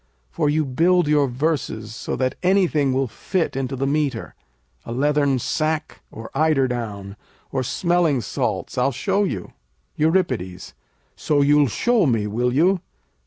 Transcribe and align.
For 0.31 0.49
you 0.49 0.65
build 0.65 1.07
your 1.07 1.27
verses 1.27 1.93
so 1.93 2.15
that 2.15 2.33
anything 2.41 2.91
will 2.91 3.05
fit 3.07 3.55
into 3.55 3.75
the 3.75 3.85
metre, 3.85 4.33
a 4.83 4.91
leathern 4.91 5.37
sack, 5.37 6.01
or 6.09 6.31
eider 6.33 6.67
down, 6.67 7.15
or 7.51 7.61
smelling 7.61 8.21
salts. 8.21 8.79
I'll 8.79 8.91
show 8.91 9.23
you. 9.25 9.53
Eur. 9.97 10.25
So, 11.15 11.41
you'll 11.41 11.67
show 11.67 12.07
me, 12.07 12.25
will 12.25 12.51
you? 12.51 12.79